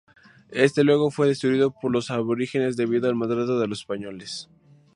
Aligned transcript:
Este 0.55 0.83
luego 0.83 1.11
fue 1.11 1.27
destruido 1.27 1.69
por 1.79 1.91
los 1.91 2.09
aborígenes, 2.09 2.75
debido 2.75 3.07
al 3.07 3.13
maltrato 3.13 3.59
de 3.59 3.67
los 3.67 3.81
españoles. 3.81 4.49